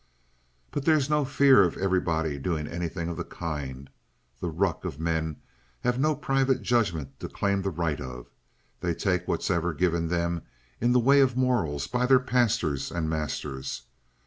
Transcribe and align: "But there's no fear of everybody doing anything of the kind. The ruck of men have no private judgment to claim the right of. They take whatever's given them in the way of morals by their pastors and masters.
"But 0.71 0.83
there's 0.85 1.11
no 1.11 1.23
fear 1.25 1.63
of 1.63 1.77
everybody 1.77 2.39
doing 2.39 2.65
anything 2.67 3.07
of 3.07 3.17
the 3.17 3.23
kind. 3.23 3.87
The 4.39 4.49
ruck 4.49 4.83
of 4.83 4.99
men 4.99 5.35
have 5.81 5.99
no 5.99 6.15
private 6.15 6.63
judgment 6.63 7.19
to 7.19 7.29
claim 7.29 7.61
the 7.61 7.69
right 7.69 8.01
of. 8.01 8.25
They 8.79 8.95
take 8.95 9.27
whatever's 9.27 9.77
given 9.77 10.07
them 10.07 10.41
in 10.79 10.91
the 10.91 10.99
way 10.99 11.19
of 11.19 11.37
morals 11.37 11.85
by 11.85 12.07
their 12.07 12.19
pastors 12.19 12.89
and 12.91 13.11
masters. 13.11 13.83